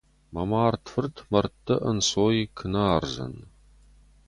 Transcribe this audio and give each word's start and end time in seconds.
Мӕ 0.33 0.43
мард 0.51 0.83
фырт 0.91 1.15
мӕрдты 1.31 1.75
ӕнцой 1.89 2.37
куы 2.57 2.67
нӕ 2.71 2.83
ардзӕн. 2.95 3.35